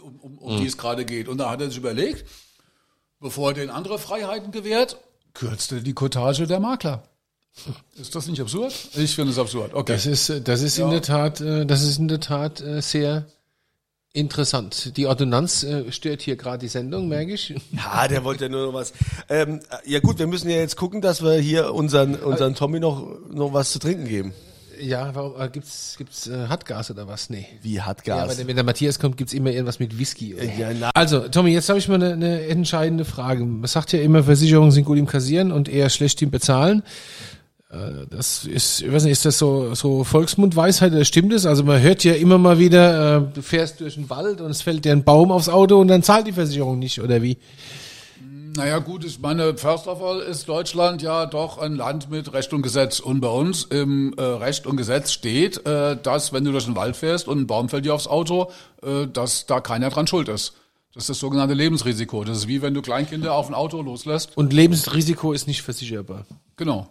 [0.00, 1.28] um, um, um die es gerade geht.
[1.28, 2.24] Und da hat er sich überlegt,
[3.20, 4.98] bevor er den andere Freiheiten gewährt,
[5.34, 7.04] kürzte die Cottage der Makler.
[7.96, 8.72] Ist das nicht absurd?
[8.94, 9.74] Ich finde es absurd.
[9.74, 9.92] Okay.
[9.92, 13.26] Das ist, das ist in der Tat, äh, das ist in der Tat äh, sehr
[14.12, 14.96] interessant.
[14.96, 17.54] Die Ordonnanz äh, stört hier gerade die Sendung, merke ich.
[17.72, 18.92] Ja, der wollte ja nur noch was.
[19.28, 23.06] Ähm, ja gut, wir müssen ja jetzt gucken, dass wir hier unseren, unseren Tommy noch,
[23.30, 24.34] noch was zu trinken geben.
[24.80, 27.30] Ja, warum äh, gibt's gibt's äh, Hartgas oder was?
[27.30, 27.46] Nee.
[27.62, 30.34] Wie hat Ja, wenn, der- Matthias kommt, gibt's immer irgendwas mit Whisky.
[30.34, 30.44] Oder?
[30.44, 33.44] Ja, na- Also, Tommy, jetzt habe ich mal eine, eine entscheidende Frage.
[33.44, 36.82] Man sagt ja immer, Versicherungen sind gut im Kassieren und eher schlecht im Bezahlen.
[37.70, 41.46] Äh, Das ist, ich weiß nicht, ist das so, so Volksmundweisheit oder stimmt es?
[41.46, 44.62] Also man hört ja immer mal wieder, äh, du fährst durch den Wald und es
[44.62, 47.38] fällt dir ein Baum aufs Auto und dann zahlt die Versicherung nicht, oder wie?
[48.56, 52.52] Naja gut, ich meine, first of all ist Deutschland ja doch ein Land mit Recht
[52.52, 52.98] und Gesetz.
[52.98, 56.74] Und bei uns im äh, Recht und Gesetz steht, äh, dass wenn du durch den
[56.74, 58.50] Wald fährst und ein Baum fällt dir aufs Auto,
[58.82, 60.54] äh, dass da keiner dran schuld ist.
[60.92, 62.24] Das ist das sogenannte Lebensrisiko.
[62.24, 64.36] Das ist wie wenn du Kleinkinder auf ein Auto loslässt.
[64.36, 66.26] Und Lebensrisiko ist nicht versicherbar.
[66.56, 66.88] Genau,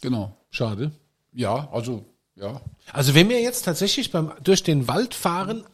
[0.00, 0.34] genau.
[0.50, 0.92] Schade.
[1.34, 2.62] Ja, also, ja.
[2.92, 5.64] Also wenn wir jetzt tatsächlich beim durch den Wald fahren,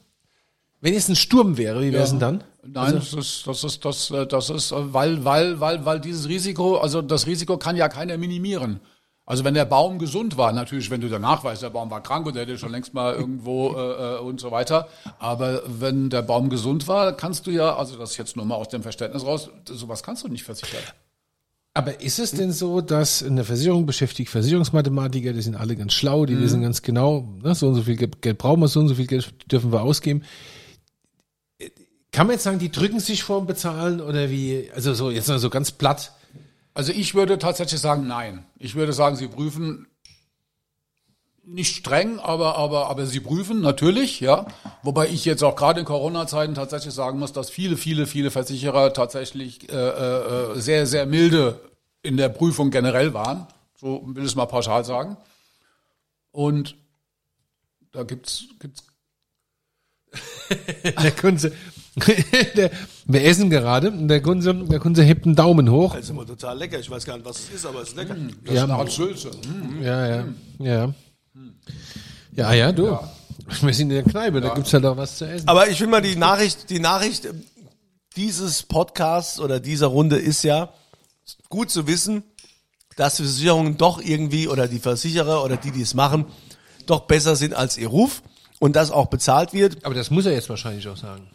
[0.80, 2.44] wenn es ein Sturm wäre, wie wäre es denn dann?
[2.66, 6.28] Nein, das ist, das ist, das, äh, das ist, äh, weil, weil, weil, weil dieses
[6.28, 8.80] Risiko, also das Risiko kann ja keiner minimieren.
[9.24, 12.26] Also wenn der Baum gesund war, natürlich, wenn du danach weißt, der Baum war krank
[12.26, 14.88] und der hätte schon längst mal irgendwo äh, äh, und so weiter.
[15.18, 18.56] Aber wenn der Baum gesund war, kannst du ja, also das ist jetzt nur mal
[18.56, 20.82] aus dem Verständnis raus, sowas kannst du nicht versichern.
[21.72, 26.26] Aber ist es denn so, dass eine Versicherung beschäftigt Versicherungsmathematiker, die sind alle ganz schlau,
[26.26, 28.96] die wissen ganz genau, ne, so und so viel Geld brauchen wir, so und so
[28.96, 30.22] viel Geld dürfen wir ausgeben.
[32.12, 35.38] Kann man jetzt sagen, die drücken sich vorm Bezahlen oder wie, also so jetzt mal
[35.38, 36.12] so ganz platt.
[36.74, 38.44] Also ich würde tatsächlich sagen, nein.
[38.58, 39.86] Ich würde sagen, sie prüfen
[41.44, 44.46] nicht streng, aber, aber, aber sie prüfen natürlich, ja.
[44.82, 48.92] Wobei ich jetzt auch gerade in Corona-Zeiten tatsächlich sagen muss, dass viele, viele, viele Versicherer
[48.92, 51.60] tatsächlich äh, äh, sehr, sehr milde
[52.02, 53.46] in der Prüfung generell waren.
[53.76, 55.16] So will ich es mal pauschal sagen.
[56.30, 56.76] Und
[57.92, 58.84] da gibt's, gibt's
[61.02, 61.52] Der Kunze,
[62.56, 62.70] der,
[63.06, 65.94] wir essen gerade, und der Kunze, der Kunze hebt einen Daumen hoch.
[65.94, 66.78] Das ist immer total lecker.
[66.78, 68.14] Ich weiß gar nicht, was es ist, aber es ist lecker.
[68.44, 68.64] das Ja.
[68.64, 69.30] ist eine Art Sülze.
[69.30, 69.82] Hm.
[69.82, 70.24] Ja, ja,
[70.58, 70.94] ja.
[72.32, 72.98] Ja, ja, du.
[73.62, 75.48] Wir sind in der Kneipe, da gibt's halt auch was zu essen.
[75.48, 77.32] Aber ich will mal die Nachricht, die Nachricht äh,
[78.16, 80.72] dieses Podcasts oder dieser Runde ist ja
[81.48, 82.22] gut zu wissen,
[82.96, 86.26] dass die Versicherungen doch irgendwie oder die Versicherer oder die, die es machen,
[86.86, 88.22] doch besser sind als ihr Ruf
[88.60, 89.84] und das auch bezahlt wird.
[89.84, 91.28] Aber das muss er jetzt wahrscheinlich auch sagen.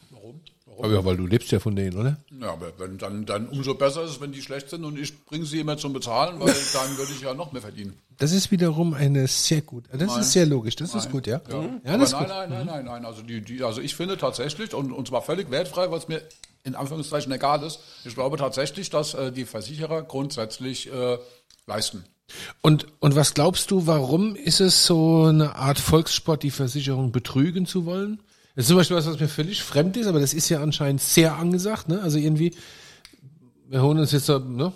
[0.78, 2.18] Aber ja, weil du lebst ja von denen, oder?
[2.40, 5.26] Ja, aber wenn, dann, dann umso besser ist es, wenn die schlecht sind und ich
[5.26, 7.98] bringe sie immer zum Bezahlen, weil dann würde ich ja noch mehr verdienen.
[8.18, 9.86] Das ist wiederum eine sehr gut.
[9.92, 10.76] Das ist sehr logisch.
[10.76, 11.42] Das ist gut, ja.
[11.50, 12.30] Ja, Aber das ist nein, gut.
[12.30, 13.06] nein, nein, nein, nein.
[13.06, 16.22] Also die, die, also ich finde tatsächlich und, und zwar völlig wertfrei, was mir
[16.64, 17.80] in Anführungszeichen egal ist.
[18.04, 21.18] Ich glaube tatsächlich, dass äh, die Versicherer grundsätzlich äh,
[21.68, 22.06] leisten.
[22.62, 27.66] Und, und was glaubst du, warum ist es so eine Art Volkssport, die Versicherung betrügen
[27.66, 28.20] zu wollen?
[28.56, 31.02] Das ist zum Beispiel was, was mir völlig fremd ist, aber das ist ja anscheinend
[31.02, 32.02] sehr angesagt, ne?
[32.02, 32.56] Also irgendwie,
[33.68, 34.72] wir holen uns jetzt so, ne?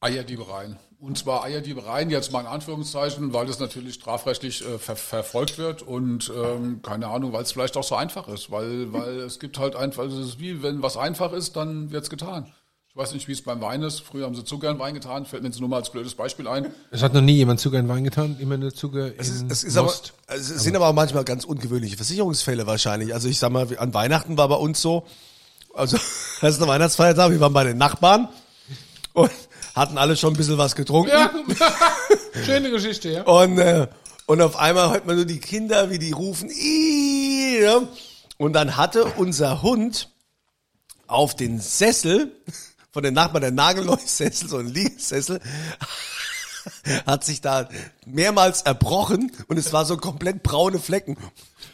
[0.00, 0.78] Eierdiebereien.
[1.00, 5.82] Und zwar Eierdiebereien jetzt mal in Anführungszeichen, weil das natürlich strafrechtlich äh, ver verfolgt wird
[5.82, 9.58] und ähm, keine Ahnung, weil es vielleicht auch so einfach ist, weil weil es gibt
[9.58, 12.52] halt einfach, also es ist wie wenn was einfach ist, dann wird's getan.
[12.98, 14.00] Ich weiß nicht, wie es beim Wein ist.
[14.00, 16.48] Früher haben sie Zucker in Wein getan, fällt mir jetzt nur mal als blödes Beispiel
[16.48, 16.74] ein.
[16.90, 19.44] Es hat noch nie jemand Zucker in Wein getan, immer nur Zucker in Es, ist,
[19.48, 20.14] es, ist aber, Most.
[20.26, 23.14] es sind aber auch manchmal ganz ungewöhnliche Versicherungsfälle wahrscheinlich.
[23.14, 25.06] Also ich sag mal, an Weihnachten war bei uns so,
[25.74, 25.96] also
[26.40, 28.30] das ist eine Weihnachtsfeiertag, wir waren bei den Nachbarn
[29.12, 29.30] und
[29.76, 31.12] hatten alle schon ein bisschen was getrunken.
[31.12, 31.30] Ja,
[32.44, 33.22] schöne Geschichte, ja.
[33.22, 33.86] Und, äh,
[34.26, 37.80] und auf einmal hört man nur die Kinder, wie die rufen, "Ih", ja.
[38.38, 40.10] und dann hatte unser Hund
[41.06, 42.32] auf den Sessel
[42.98, 45.38] von den Nachbarn, der Nagelleuchtsessel, so ein Liegesessel,
[47.06, 47.68] hat sich da
[48.06, 51.16] mehrmals erbrochen und es war so komplett braune Flecken.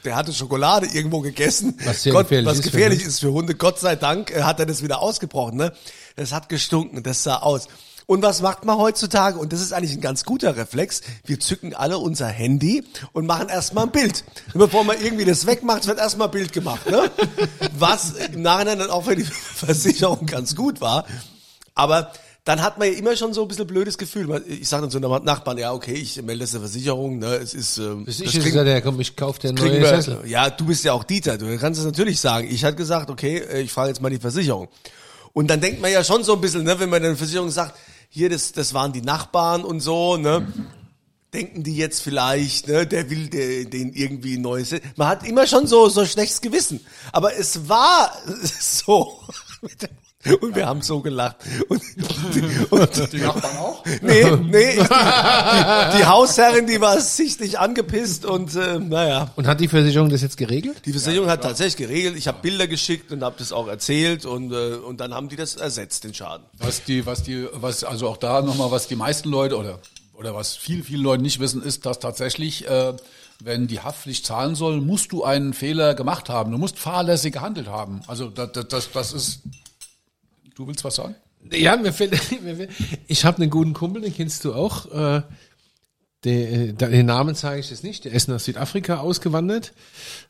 [0.05, 1.79] Der hatte Schokolade irgendwo gegessen.
[1.83, 3.09] Was Gott, gefährlich was ist für gefährlich Hunde.
[3.09, 3.55] ist für Hunde.
[3.55, 5.57] Gott sei Dank äh, hat er das wieder ausgebrochen.
[5.57, 5.73] Ne?
[6.17, 7.69] Das hat gestunken, das sah aus.
[8.07, 9.39] Und was macht man heutzutage?
[9.39, 11.01] Und das ist eigentlich ein ganz guter Reflex.
[11.25, 14.25] Wir zücken alle unser Handy und machen erstmal ein Bild.
[14.53, 16.89] Und bevor man irgendwie das wegmacht, wird erstmal ein Bild gemacht.
[16.91, 17.11] Ne?
[17.79, 21.07] Was im Nachhinein dann auch für die Versicherung ganz gut war.
[21.75, 22.13] Aber
[22.45, 24.45] dann hat man ja immer schon so ein bisschen blödes Gefühl.
[24.47, 27.55] Ich sage dann zu einem Nachbarn, ja, okay, ich melde das der Versicherung, ne, es
[27.55, 29.89] ist, ähm, Das, das ist kriegen- ja der, komm, ich kauf dir kriegen neue wir,
[30.03, 30.19] Sessel.
[30.27, 32.47] ja, du bist ja auch Dieter, du kannst es natürlich sagen.
[32.51, 34.69] Ich hatte gesagt, okay, äh, ich frage jetzt mal die Versicherung.
[35.33, 37.77] Und dann denkt man ja schon so ein bisschen, ne, wenn man der Versicherung sagt,
[38.15, 40.47] hier, das, das waren die Nachbarn und so, ne,
[41.33, 44.73] denken die jetzt vielleicht, ne, der will der, den irgendwie neues.
[44.95, 46.79] Man hat immer schon so so schlechtes Gewissen,
[47.11, 48.17] aber es war
[48.61, 49.21] so.
[50.41, 51.37] Und wir haben so gelacht.
[51.69, 51.83] Und,
[52.71, 53.85] und, Die Nachbarn auch?
[54.03, 59.31] nee, nee, die, die Hausherrin, die war sichtlich angepisst und äh, naja.
[59.37, 60.83] Und hat die Versicherung das jetzt geregelt?
[60.85, 62.17] Die Versicherung hat tatsächlich geregelt.
[62.17, 65.37] Ich habe Bilder geschickt und habe das auch erzählt und äh, und dann haben die
[65.37, 66.47] das ersetzt, den Schaden.
[66.59, 69.81] Was die, was die, was, also auch da nochmal, was die meisten Leute oder,
[70.15, 72.95] oder was viel, viele Leute nicht wissen, ist, dass tatsächlich, äh,
[73.43, 76.53] wenn die Haftpflicht zahlen soll, musst du einen Fehler gemacht haben.
[76.53, 78.01] Du musst fahrlässig gehandelt haben.
[78.07, 79.41] Also, das, das, das ist,
[80.55, 81.15] du willst was sagen?
[81.53, 82.13] Ja, mir fällt,
[82.43, 82.71] mir fällt
[83.07, 84.91] ich habe einen guten Kumpel, den kennst du auch.
[84.93, 85.23] Äh,
[86.25, 88.07] der, den Namen sage ich jetzt nicht.
[88.07, 89.73] Der ist nach Südafrika ausgewandert,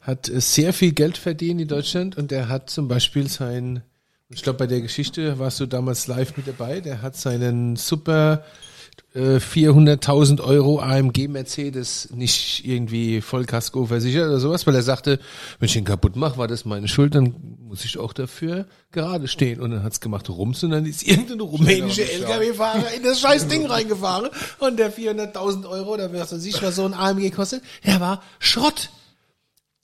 [0.01, 3.83] hat äh, sehr viel Geld verdient in Deutschland und der hat zum Beispiel sein,
[4.29, 8.45] ich glaube bei der Geschichte warst du damals live mit dabei, der hat seinen super
[8.45, 8.74] äh,
[9.15, 15.21] 400.000 Euro AMG Mercedes nicht irgendwie Vollkasko versichert oder sowas, weil er sagte,
[15.61, 19.29] wenn ich ihn kaputt mache, war das meine Schuld, dann muss ich auch dafür gerade
[19.29, 19.61] stehen.
[19.61, 23.67] Und dann hat's gemacht Rums und dann ist irgendein rumänische LKW-Fahrer in das scheiß Ding
[23.67, 28.01] reingefahren und der 400.000 Euro, oder was weiß ich, was so ein AMG kostet, der
[28.01, 28.91] war Schrott.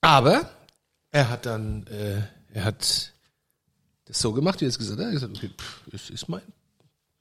[0.01, 0.51] Aber
[1.12, 3.12] er hat dann, äh, er hat
[4.07, 5.07] das so gemacht, wie er es gesagt hat.
[5.07, 6.42] Er hat gesagt, okay, pff, das ist mein,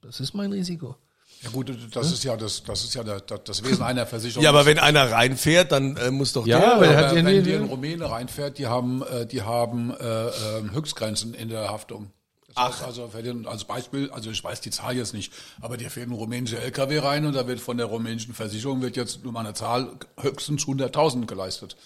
[0.02, 0.96] das ist mein Risiko.
[1.42, 4.44] Ja gut, das ist ja das, das ist ja das, das Wesen einer Versicherung.
[4.44, 6.74] Ja, aber wenn einer reinfährt, dann äh, muss doch Ja, der.
[6.74, 10.26] aber er ja wenn dir ein Rumäne reinfährt, die haben, äh, die haben äh,
[10.58, 12.12] ähm, Höchstgrenzen in der Haftung.
[12.54, 15.76] Das heißt also, für den, als Beispiel, also ich weiß die Zahl jetzt nicht, aber
[15.76, 19.22] dir fährt ein rumänischer LKW rein und da wird von der rumänischen Versicherung wird jetzt
[19.24, 21.76] nur mal eine Zahl höchstens 100.000 geleistet.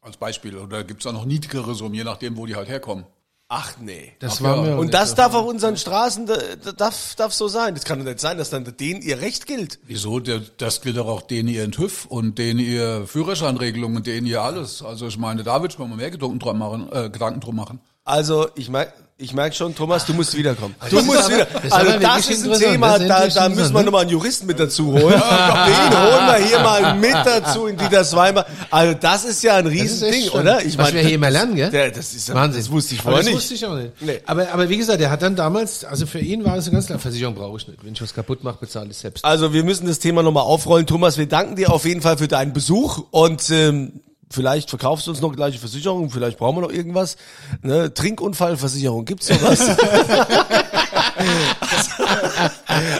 [0.00, 0.56] Als Beispiel.
[0.56, 3.06] Oder gibt's da noch niedrigere Summen, je nachdem, wo die halt herkommen.
[3.50, 4.12] Ach nee.
[4.18, 4.74] Das Ach war ja.
[4.74, 7.74] mir Und das darf auf unseren Straßen, da- da- darf, darf so sein.
[7.74, 9.78] Das kann doch nicht sein, dass dann denen ihr Recht gilt.
[9.86, 10.20] Wieso?
[10.20, 14.82] Das gilt doch auch denen ihren TÜV und denen ihr Führerscheinregelungen und denen ihr alles.
[14.82, 16.92] Also ich meine, da würde ich mir mal mehr Gedanken drum machen.
[16.92, 17.80] Äh, Gedanken drum machen.
[18.04, 20.76] Also ich merk, ich merk schon, Thomas, du musst wiederkommen.
[20.90, 21.46] Du Das musst aber- wieder.
[21.60, 22.58] das Also das ist ein.
[22.60, 25.08] Thema, Das da, da müssen wir nochmal einen Juristen mit dazu holen.
[25.08, 28.46] Den holen wir hier mal mit dazu in Dieter Weimar.
[28.70, 30.64] Also das ist ja ein Das Riesending, oder?
[30.64, 31.68] Ich Was meine, wir hier immer lernen, gell?
[31.68, 32.60] Der, das ist ja, Wahnsinn.
[32.62, 33.36] Das wusste ich Aber vorher das nicht.
[33.36, 33.90] wusste ich auch nicht.
[34.02, 34.20] Nee.
[34.24, 37.00] Aber, aber wie gesagt, der hat dann damals, also für ihn war es ganz klar,
[37.00, 37.84] Versicherung brauche ich nicht.
[37.84, 39.24] Wenn ich was kaputt mache, bezahle ich selbst.
[39.24, 40.86] Also wir müssen das Thema nochmal aufrollen.
[40.86, 45.10] Thomas, wir danken dir auf jeden Fall für deinen Besuch und ähm, vielleicht verkaufst du
[45.10, 47.16] uns noch gleiche Versicherung, vielleicht brauchen wir noch irgendwas.
[47.62, 47.92] Ne?
[47.92, 49.60] Trinkunfallversicherung, gibt's sowas?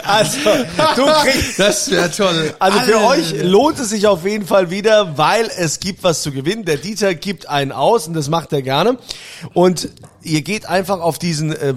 [0.03, 0.49] also,
[0.95, 1.59] du kriegst...
[1.59, 2.53] Das wäre toll.
[2.59, 6.31] Also für euch lohnt es sich auf jeden Fall wieder, weil es gibt was zu
[6.31, 6.65] gewinnen.
[6.65, 8.97] Der Dieter gibt einen aus und das macht er gerne.
[9.53, 9.89] Und
[10.21, 11.73] ihr geht einfach auf diesen äh,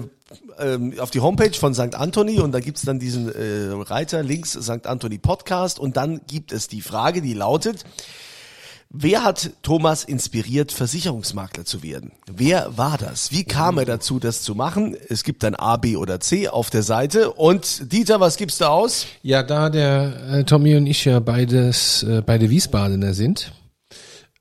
[0.59, 1.95] ähm, auf die Homepage von St.
[1.95, 4.85] Anthony und da gibt's dann diesen äh, Reiter links St.
[4.85, 7.83] Anthony Podcast und dann gibt es die Frage, die lautet,
[8.95, 12.11] Wer hat Thomas inspiriert, Versicherungsmakler zu werden?
[12.31, 13.31] Wer war das?
[13.31, 14.95] Wie kam er dazu, das zu machen?
[15.09, 17.33] Es gibt ein A, B oder C auf der Seite.
[17.33, 19.07] Und Dieter, was gibst du aus?
[19.23, 23.51] Ja, da der äh, Tommy und ich ja beides, äh, beide Wiesbadener sind,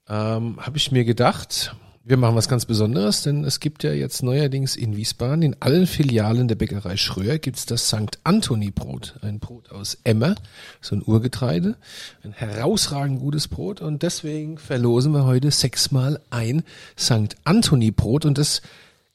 [0.07, 4.23] ähm, habe ich mir gedacht, wir machen was ganz Besonderes, denn es gibt ja jetzt
[4.23, 8.19] neuerdings in Wiesbaden, in allen Filialen der Bäckerei Schröer, gibt's das St.
[8.25, 9.15] Anthony Brot.
[9.23, 10.35] Ein Brot aus Emmer,
[10.81, 11.77] so ein Urgetreide.
[12.25, 16.65] Ein herausragend gutes Brot und deswegen verlosen wir heute sechsmal ein
[16.99, 17.37] St.
[17.45, 18.63] Anthony Brot und das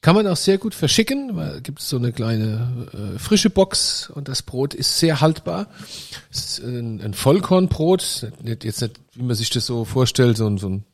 [0.00, 4.08] kann man auch sehr gut verschicken, weil gibt es so eine kleine äh, frische Box
[4.08, 5.66] und das Brot ist sehr haltbar.
[6.30, 10.56] Es ist ein, ein Vollkornbrot, nicht, jetzt nicht, wie man sich das so vorstellt, so
[10.56, 10.84] so ein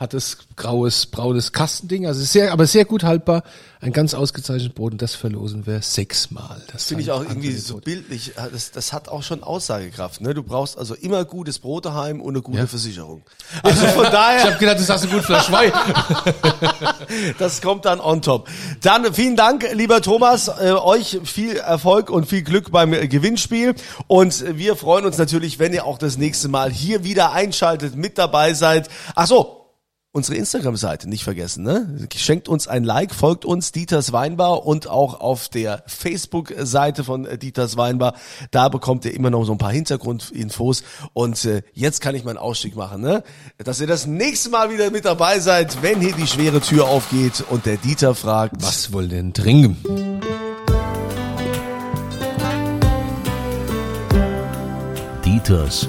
[0.00, 3.42] hat es graues, braunes Kastending, also sehr, aber sehr gut haltbar.
[3.82, 6.62] Ein ganz ausgezeichnetes Brot und das verlosen wir sechsmal.
[6.72, 7.84] Das Finde ich auch irgendwie so Brot.
[7.84, 8.32] bildlich.
[8.52, 10.22] Das, das hat auch schon Aussagekraft.
[10.22, 10.32] Ne?
[10.32, 12.66] Du brauchst also immer gutes Brot daheim und eine gute Ja.
[12.66, 13.22] Versicherung.
[13.62, 15.72] Also von Ich daher, habe gedacht, das hast du gut Flasch Wein.
[17.38, 18.48] das kommt dann on top.
[18.80, 20.48] Dann vielen Dank, lieber Thomas.
[20.48, 23.74] Äh, euch viel Erfolg und viel Glück beim äh, Gewinnspiel.
[24.06, 28.16] Und wir freuen uns natürlich, wenn ihr auch das nächste Mal hier wieder einschaltet, mit
[28.18, 28.88] dabei seid.
[29.14, 29.59] Ach so,
[30.12, 32.08] unsere Instagram-Seite nicht vergessen, ne?
[32.16, 37.38] Schenkt uns ein Like, folgt uns Dieters Weinbar und auch auf der Facebook-Seite von äh,
[37.38, 38.14] Dieters Weinbar.
[38.50, 40.82] Da bekommt ihr immer noch so ein paar Hintergrundinfos.
[41.12, 43.22] Und äh, jetzt kann ich meinen Ausstieg machen, ne?
[43.58, 47.44] Dass ihr das nächste Mal wieder mit dabei seid, wenn hier die schwere Tür aufgeht
[47.48, 49.76] und der Dieter fragt, Was wollen denn trinken?
[55.24, 55.88] Dieters